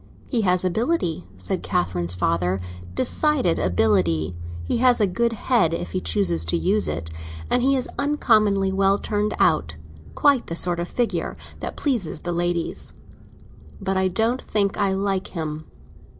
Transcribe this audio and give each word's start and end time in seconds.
"He 0.27 0.41
has 0.41 0.65
ability," 0.65 1.27
said 1.35 1.61
Catherine's 1.61 2.15
father, 2.15 2.59
"decided 2.95 3.59
ability; 3.59 4.35
he 4.63 4.77
has 4.77 4.99
a 4.99 5.03
very 5.03 5.13
good 5.13 5.33
head 5.33 5.75
if 5.75 5.91
he 5.91 6.01
chooses 6.01 6.43
to 6.45 6.57
use 6.57 6.87
it. 6.87 7.11
And 7.51 7.61
he 7.61 7.75
is 7.75 7.87
uncommonly 7.99 8.71
well 8.71 8.97
turned 8.97 9.35
out; 9.37 9.75
quite 10.15 10.47
the 10.47 10.55
sort 10.55 10.79
of 10.79 10.87
figure 10.87 11.37
that 11.59 11.77
pleases 11.77 12.21
the 12.21 12.31
ladies. 12.31 12.93
But 13.79 13.95
I 13.95 14.07
don't 14.07 14.41
think 14.41 14.75
I 14.75 14.91
like 14.91 15.27
him." 15.37 15.65